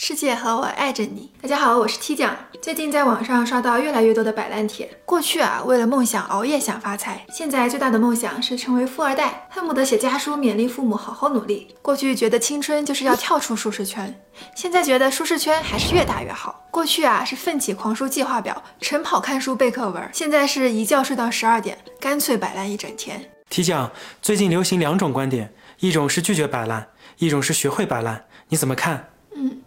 [0.00, 1.30] 世界和我爱着你。
[1.42, 2.34] 大家好，我是 T 酱。
[2.62, 4.88] 最近在网上刷到越来越多的摆烂帖。
[5.04, 11.74] 过去啊，为了梦想熬夜想发财；现在最大的梦想是成为富二代，恨不得写家书勉励父母好好努力。
[11.82, 14.18] 过去觉得青春就是要跳出舒适圈，
[14.54, 16.64] 现在觉得舒适圈还是越大越好。
[16.70, 23.30] 过去啊是奋起狂书计划表，晨跑看书背课文，现在是一觉睡到十二点，干脆摆烂一整天。
[23.50, 23.90] T 酱，
[24.22, 26.86] 最近流行两种观点，一种是拒绝摆烂，
[27.18, 29.10] 一种是学会摆烂，你怎么看？
[29.34, 29.60] 嗯。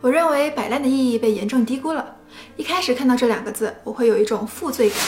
[0.00, 2.16] 我认为摆烂的意义被严重低估了。
[2.56, 4.98] 一开始看到这两个字，我会有一种负罪感。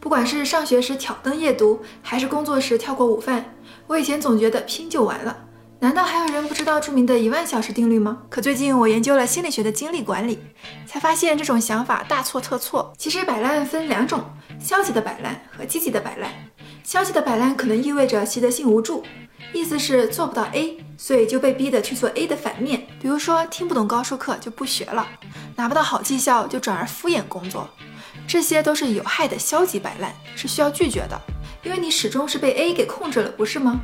[0.00, 3.54] 不管是上学时挑灯夜读，还是工作时跳过午饭，
[3.86, 5.44] 我以前总觉得拼就完了。
[5.78, 8.22] 难道还有人不知道著名的一万小时定律吗？
[8.30, 10.38] 可最近我研究了心理学的精力管理，
[10.86, 12.94] 才发现这种想法大错特错。
[12.96, 14.24] 其实摆烂分两种：
[14.58, 16.30] 消极的摆烂和积极的摆烂。
[16.82, 19.02] 消极的摆烂可能意味着习得性无助。
[19.52, 22.86] 意思是做不到 A，所以就被逼的去做 A 的反面。
[23.00, 25.06] 比如说听不懂高数课就不学了，
[25.54, 27.68] 拿不到好绩效就转而敷衍工作，
[28.26, 31.20] 这些都是有害的消极摆烂，是需要拒绝的。
[31.62, 33.80] 因为你始终是被 A 给控制了，不是吗？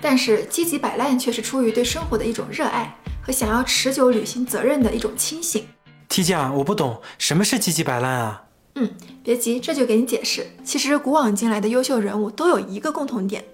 [0.00, 5.66] 但是积极摆烂却是出于对生活的一种热爱和想要持久履行责任的一种清醒。
[6.08, 8.42] T 酱，我不懂什么是积极摆烂啊？
[8.74, 10.46] 嗯，别急，这就给你解释。
[10.64, 13.44] 其实古往今来的优秀人物都有一个共同点。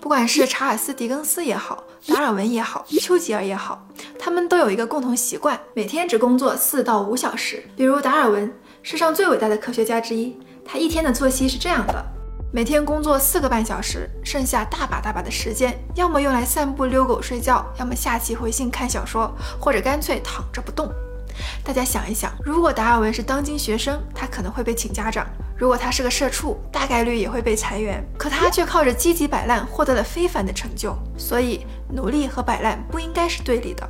[0.00, 3.86] 不管是查尔斯·狄更斯也好，达尔文也好，丘吉尔也好，
[4.18, 7.62] 他们都有一个共同习惯，每天只工作四到五小时。
[7.76, 8.50] 比如达尔文，
[8.82, 12.02] 世上最伟大的科学家之一，他一天的作息是这样的：
[12.50, 20.90] 每天工作四个半小时，剩下大把大把的时间，要么用来散步、遛狗、睡觉，要么下棋、回信、看小说，或者干脆躺着不动。
[21.62, 25.26] 大家想一想，如果达尔文是当今学生，他可能会被请家长；
[25.60, 28.02] 如果他是个社畜，大概率也会被裁员。
[28.16, 30.96] 可他却靠着积极摆烂获得了非凡的成就。
[31.18, 33.86] 所以，努力和摆烂不应该是对立的。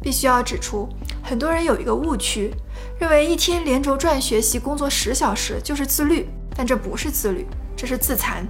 [0.00, 0.88] 必须要指出，
[1.22, 2.50] 很多人有一个误区，
[2.98, 7.46] 认为一天连轴转学习、工作十小时就是自律，但这不是自律，
[7.76, 8.42] 这是自残。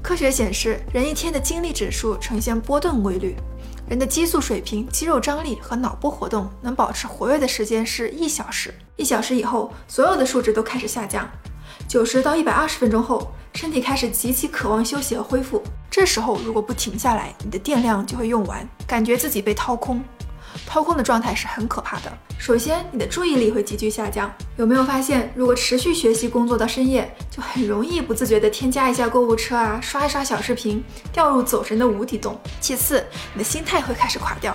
[0.00, 3.34] 科学显示，人一天的精力指数呈现波动规律。
[3.88, 8.72] 人的激素水平、肌肉张力和脑部活动能保持活跃的时间是一小时。
[8.96, 11.26] 一小时以后，所有的数值都开始下降。
[11.88, 15.62] 九十到一百二十分钟后，身体开始极其渴望休息和恢复。
[15.90, 20.04] 这时候如果不停下来，你的电量就会用完，感觉自己被掏空。
[20.66, 22.12] 掏空的状态是很可怕的。
[22.38, 24.30] 首先，你的注意力会急剧下降。
[24.58, 32.38] 有没有发现，如果持续学习工作到深夜，就很容易不自觉地添加一下购物车啊，刷一刷小视频，掉入走神的无底洞。
[32.60, 34.54] 其次，你的心态会开始垮掉。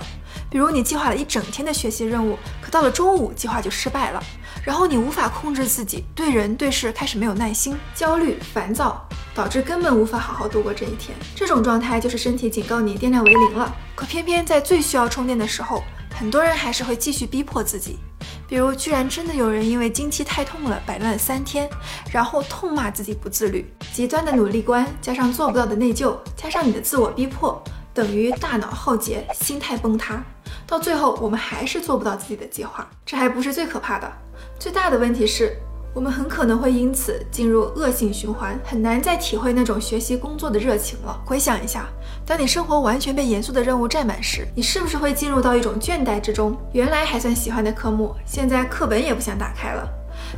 [0.54, 4.22] 比如你计划了一整天的学习任务，可到了中午，计划就失败了。
[4.64, 9.04] 然后你无法控制自己，对人对事开始没有耐心，焦虑、烦躁，
[9.34, 11.18] 导致根本无法好好度过这一天。
[11.34, 13.74] 这种状态就是身体警告你电量为零了。
[13.96, 15.82] 可偏偏在最需要充电的时候，
[16.16, 17.98] 很多人还是会继续逼迫自己。
[18.46, 21.68] 比如，居然真的有人因为经期太痛了摆烂三天，
[22.12, 23.68] 然后痛骂自己不自律。
[23.92, 27.60] 极端的努力观加上做不到的内疚，加上你的自我逼迫，
[27.92, 30.24] 等于大脑耗竭，心态崩塌。
[30.66, 32.88] 到最后，我们还是做不到自己的计划。
[33.04, 34.10] 这还不是最可怕的。
[34.58, 35.56] 最大的问题是，
[35.94, 40.58] 我们很可能会因此进入恶性循环，很难再体会那种学习工作的。
[40.58, 41.20] 热情了。
[41.26, 41.86] 回想一下，
[42.26, 43.62] 当你生活完全被严肃的。
[43.62, 46.56] 任务占满时，你是不是会进入到一种倦怠之中？
[46.72, 47.70] 原来还算喜欢的。
[47.72, 49.86] 科目，现在课本也不想打开了；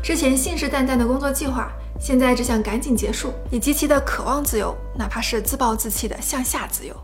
[0.02, 1.06] 之前信誓旦旦的。
[1.06, 1.70] 工作计划，
[2.00, 3.32] 现在只想赶紧结束。
[3.50, 4.00] 你极其的。
[4.00, 6.16] 渴望自由，哪怕是自暴自弃的。
[6.20, 6.94] 向下自由。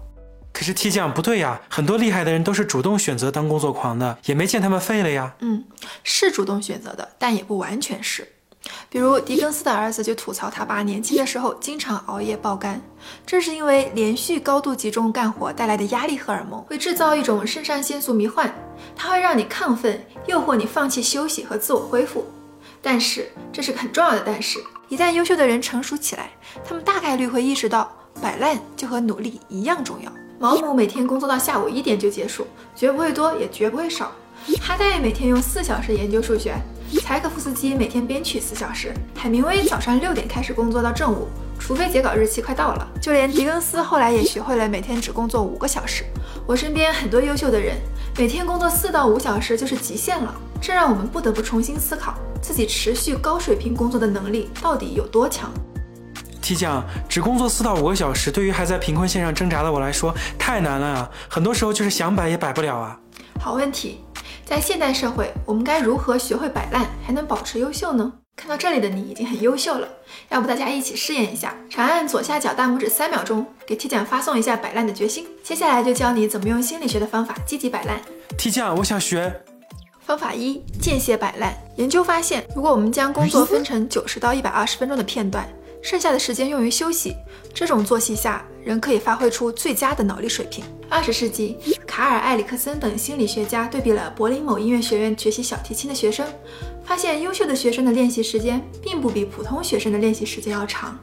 [0.62, 5.34] 可是 T 酱不对呀，很多厉害的人都是主动选择当工作狂的，也没见他们废了呀。
[5.41, 5.65] 嗯，
[6.05, 8.28] 是主动选择的，但也不完全是。
[8.89, 12.81] 比如狄更斯的儿子就吐槽他爸年轻的时候经常熬夜爆肝，
[13.27, 18.55] 这是因为连续高度集中干活带来的压力荷尔蒙会制造一种肾上腺素迷幻，
[18.94, 22.25] 它会让你亢奋，诱惑你放弃休息和自我恢复。
[22.81, 26.31] 但是这是很重要的但是，一旦优秀的人成熟起来，
[26.65, 27.93] 他们大概率会意识到
[28.23, 30.12] 摆烂就和努力一样重要。
[30.43, 34.11] 毛姆每天工作到下午一点就结束，绝不会多，也绝不会少。
[34.61, 36.56] 哈代每天用四小时研究数学，
[37.00, 41.29] 柴可夫斯基每天编曲四小时，海明威早上六点开始工作到正午，
[41.61, 42.85] 除非截稿日期快到了。
[43.00, 46.03] 就连狄更斯后来也学会了每天只工作五个小时。
[46.45, 47.77] 我身边很多优秀的人，
[48.19, 50.35] 每天工作四到五小时就是极限了。
[50.61, 55.53] 这让我们不得不重新思考，自己持续高水平工作的能力到底有多强。
[56.43, 61.11] T 酱只工作四到五个小时，对于还在贫困线上挣扎的我来说太难了啊！
[61.29, 62.99] 很多时候就是想摆也摆不了啊。
[63.41, 64.00] 好问题，
[64.44, 68.12] 在现代社会，我们该如何学会摆烂，还能保持优秀呢？
[68.35, 69.87] 看到这里的你已经很优秀了，
[70.31, 71.55] 要不大家一起试验一下？
[71.71, 75.27] 长按左下角大拇指三秒钟，给 T 酱发送一下摆烂的决心。
[75.45, 78.00] 接下来就教你怎么用心理学的方法积极摆烂。
[78.37, 79.33] T 酱，我想学。
[80.05, 81.55] 方法一：间歇摆烂。
[81.77, 85.49] 研究发现，如果我们将工作分成九十到一百二十分钟的片段，
[85.82, 87.17] 剩下的时间用于休息，
[87.52, 90.64] 这种作息下，人可以发挥出最佳的脑力水平。
[90.88, 96.26] 二十世纪，卡尔·埃里克森等心理学家对比了柏林某音乐学院学习小提琴的学生。
[96.84, 100.99] 发现优秀的学生的练习时间并不比普通学生的练习时间要长。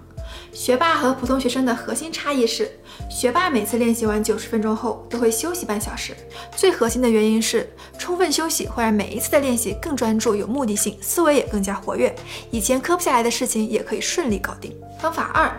[0.51, 2.69] 学霸和普通学生的核心差异是，
[3.09, 6.15] 学霸每次练习完九十分钟后都会休息半小时。
[6.55, 12.13] 最核心的原因是，充分休息会让每一次的练习更专注、有目的性，思维也更加活跃，
[12.51, 14.75] 以前磕不下来的事情也可以顺利搞定。
[14.99, 15.49] 方法二：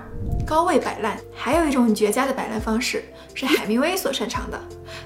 [0.47, 1.19] 高位摆烂。
[1.35, 4.61] 还有一种绝佳的摆烂方式是海明威所擅长的，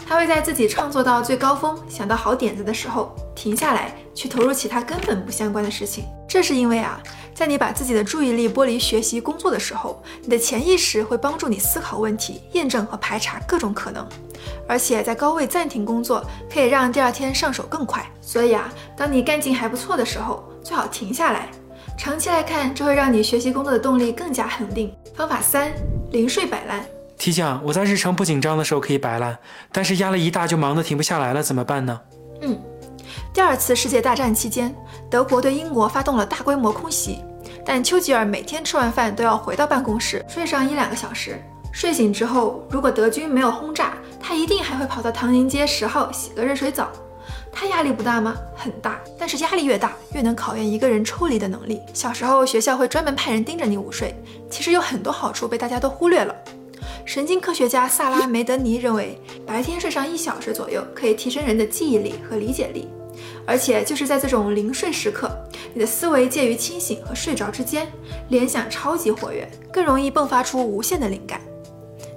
[0.08, 3.94] 他会在自己创作到最高峰、想到好点子的时候停下来。
[4.14, 7.02] 去投入其他根本不相关的事情，这是因为啊，
[7.34, 14.06] 在你把自己的注意力剥离学习工作的时候，你的潜意识会帮助你思考问题、验证和排查各种可能，
[14.68, 18.08] 而且在高位暂停工作可以让第二天上手更快。
[18.20, 21.48] 所以啊，当你干劲还不错的时候，最好停下来。
[21.98, 24.94] 长期来看，这会让你学习工作的动力更加恒定。
[25.14, 25.72] 方法三：
[26.12, 26.84] 零睡摆烂。
[27.18, 29.36] 提酱，我在日程不紧张的时候可以摆烂，
[29.72, 32.00] 但是压力一大就忙得停不下来了，怎么办呢？
[32.42, 32.58] 嗯。
[33.34, 34.72] 第二次世界大战期间，
[35.10, 37.18] 德国对英国发动了大规模空袭，
[37.66, 41.42] 但丘吉尔每天吃完饭都要回到办公室睡上一两个小时。
[41.72, 46.88] 睡醒之后，如果德军没有轰炸，他一定还会跑到唐宁街十号洗个热水澡。
[47.50, 48.36] 他压力不大吗？
[48.54, 49.00] 很大。
[49.18, 51.80] 但是压力越大，越能考验一个人抽离的能力。
[51.92, 54.14] 小时候学校会专门派人盯着你午睡，
[54.48, 56.32] 其实有很多好处被大家都忽略了。
[57.04, 62.88] 神经科学家萨拉梅德尼认为，白天睡上一小时左右，可以提升人的记忆力和理解力。
[63.46, 65.30] 而且就是在这种零睡时刻，
[65.72, 67.86] 你的思维介于清醒和睡着之间，
[68.28, 71.40] 联想超级活跃，更容易迸发出无限的灵感。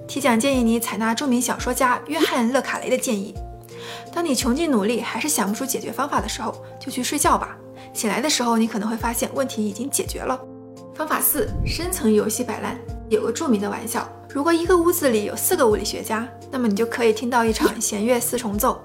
[0.07, 3.35] 提讲建议你采纳著名小说家约翰·勒卡雷的建议：
[4.13, 7.57] 当你穷尽努力还是想不出解决方法的时候，就去睡觉吧。
[7.93, 10.39] 醒来的时候，你可能会发现问题已经解决了。
[10.95, 12.77] 方法四：深层游戏摆烂。
[13.09, 18.81] 有个著名的玩笑：如果一个屋子里有四个物理学家，那么你就可以听到一场弦乐四重奏。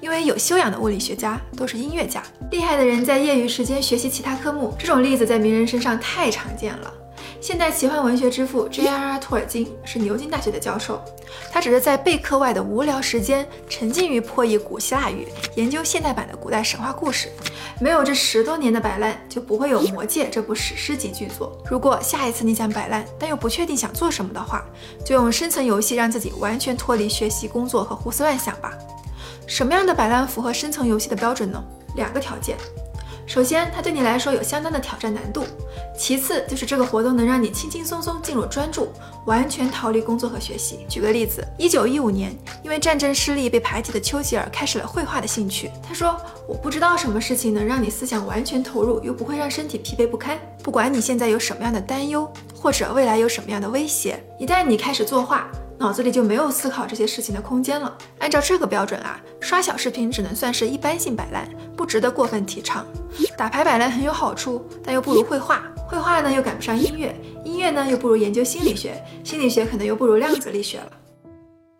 [0.00, 6.92] 因为有修养的物理学家都是音乐家，厉害的人在业余时间学习其他科目，这种例子在名人身上太常见了。
[7.40, 9.18] 现代奇幻文学之父 J.R.R.
[9.18, 11.02] 托尔金是牛津大学的教授，
[11.50, 17.30] 他只是在备课外的无聊时间沉浸于破译古希腊语，研究现代版的古代神话故事。
[17.80, 21.56] 没有这十多年的摆烂，就不会有《魔戒》这部史诗级巨作。
[21.70, 24.62] 如果下一次你想摆烂，但又不确定想做什么的话，
[25.02, 28.76] 就用深层游戏让自己完全脱离学习、工作和胡思乱想吧。
[29.50, 31.60] 什么样的摆烂符合深层游戏的标准呢？
[31.96, 32.56] 两个条件，
[33.26, 35.44] 首先它对你来说有相当的挑战难度，
[35.98, 38.92] 其次就是这个活动能让你轻轻松松进入专注，
[39.26, 40.86] 完全逃离工作和学习。
[40.88, 42.32] 举个例子，一九一五年，
[42.62, 45.68] 因为战争失利被排挤的丘吉尔开始了绘画的兴趣。
[45.82, 50.38] 他说：“我不知道什么事情能让你思想完全投入，又不会让身体疲惫不堪。
[50.62, 55.50] 不管你现在有什么样的担忧，或者未来有什么样的威胁，一旦你开始作画。”
[55.80, 57.96] 脑子里就没有思考这些事情的空间了。
[58.18, 62.84] 按照这个标准啊，刷小视频只能算是一般性摆烂，不值得过分提倡。
[63.34, 65.62] 打牌摆烂很有好处，但又不如绘画。
[65.88, 70.92] 绘画呢又赶不上音乐，音乐呢又不如研究心理学，心理学可能又不如量子力学了。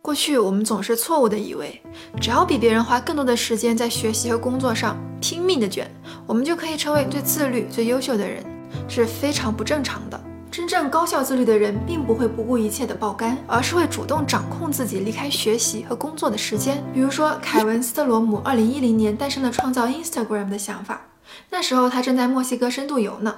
[0.01, 1.79] 过去我们总是错误的以为，
[2.19, 5.87] 只要比别人花更多的时间在学习和工作上拼命的卷，
[6.27, 8.43] 我们就可以成为最自律、最优秀的人，
[8.89, 10.19] 是非常不正常的。
[10.51, 16.83] 真正高效自律的人，并不会不顾一切的爆肝，而是会主动掌控自己离开学习和工作的时间。
[16.93, 21.07] 比如说，凯文·斯特罗姆2010年诞生了创造 Instagram 的想法，
[21.51, 23.33] 那时候他正在墨西哥深度游呢。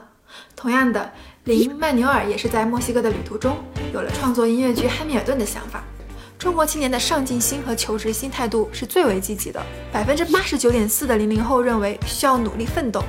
[0.57, 1.12] 同样的，
[1.45, 3.59] 林·曼纽尔也是在墨西哥的旅途中
[3.92, 5.85] 有了创作音乐剧《汉密尔顿》的想法。
[6.38, 13.04] 中国青年的上进心和求职心态度是最为积极的，百分之八十九点四的零零后认为需要努力奋斗。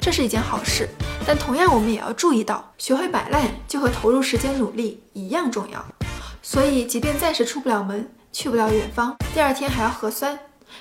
[0.00, 0.88] 这是一件好事，
[1.26, 5.84] 但同样我们也要注意到，学会摆烂就和投入时间努力一样重要。
[6.42, 10.38] 所以，即便暂时出不了门，去不了远方，第二天还要核酸。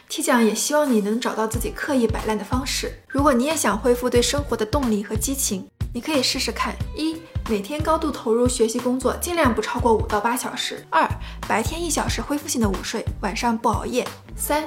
[0.07, 2.91] T 酱也希望你能找到自己刻意摆烂的方式。
[3.07, 7.15] 如果你也想恢复对生活的动力和激情，你可以试试看：一、
[7.49, 11.09] 每天高度投入学习工作，尽量不超过五到八小时；二、
[11.47, 14.03] 白天一小时恢复性的午睡，晚上不熬夜；
[14.35, 14.63] 三、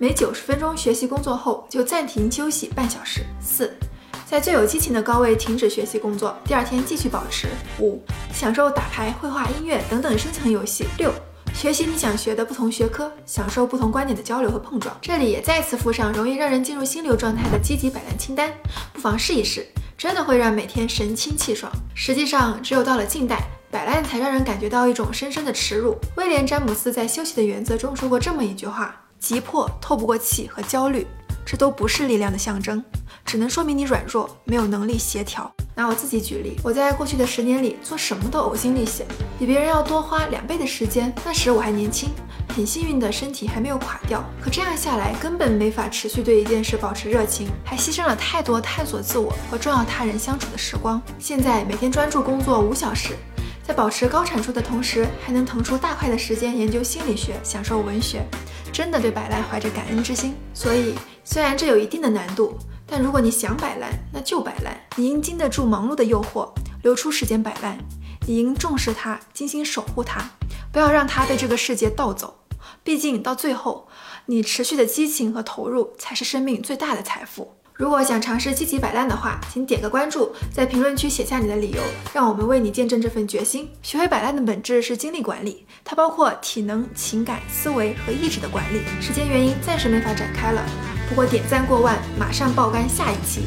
[0.00, 3.76] 每九十分钟学习工作后就暂停休息半小时；四。
[4.24, 7.48] 在最有激情的高位停止学习工作，第二天继续保持。
[7.80, 8.00] 五、
[8.32, 10.86] 享受打牌、绘画、音乐等等深层游戏。
[10.98, 11.12] 六、
[11.52, 14.96] 学习你想学的不同学科，享受不同观点的交流和碰撞。
[15.02, 18.52] 这里也再次附上容易让人进入心流状态的积极摆烂清单，
[18.92, 21.72] 不妨试一试，真的会让每天神清气爽。
[21.92, 25.96] 实际上，只有到了近代，摆烂才让人感觉到一种深深的耻辱。
[26.14, 31.06] 威廉·詹姆斯在《休息的原则》中说过这么一句话：急迫、透不过气和焦虑，
[31.44, 32.82] 这都不是力量的象征。
[33.24, 35.50] 只能说明你软弱，没有能力协调。
[35.74, 39.06] 拿我自己举例，我在过去的十年里做什么都呕心沥血，
[39.38, 41.14] 比别人要多花两倍的时间。
[41.24, 42.08] 那时我还年轻，
[42.48, 44.24] 很幸运的身体还没有垮掉。
[44.42, 51.00] 可这样下来，根本没法持续对一件事保持热情，还牺牲了太多探索自我和重要他人相处的时光。
[51.18, 53.16] 现在每天专注工作五小时，
[53.62, 58.26] 在保持高产出的同时，还能腾出大块的时间研究心理学，享受文学，
[58.72, 60.34] 真的对摆烂怀着感恩之心。
[60.54, 60.94] 所以，
[61.24, 62.58] 虽然这有一定的难度。
[62.90, 64.74] 但如果你想摆烂，那就摆烂。
[64.96, 66.48] 你应经得住忙碌的诱惑，
[66.82, 67.78] 留出时间摆烂。
[68.26, 70.30] 你应重视它，精心守护它，
[70.72, 72.38] 不要让它被这个世界盗走。
[72.82, 73.88] 毕竟到最后，
[74.24, 77.57] 你持续的激情和投入才是生命最大的财富。
[77.78, 81.80] 如果想尝试积极摆烂的话，请点个关注，在评论区写下你的理由，
[82.12, 83.70] 让我们为你见证这份决心。
[83.82, 88.80] 学会摆烂的本质是精力管理，它包括体能、情感、思维和意志的管理。
[89.00, 90.60] 时间原因，暂时没法展开了。
[91.08, 93.42] 不过点赞过万，马上爆肝下一期。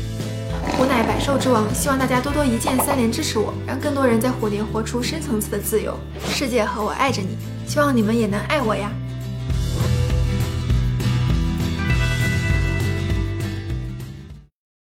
[0.78, 5.94] 虎奶百兽之王，希望大家多多一键三连支持我，让更多人在虎年活出深层次的自由。
[6.30, 7.36] 世界和我爱着你，
[7.68, 8.90] 希望你们也能爱我呀。